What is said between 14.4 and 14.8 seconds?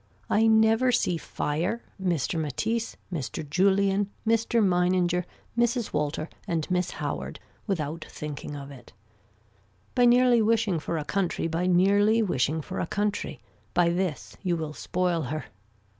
you will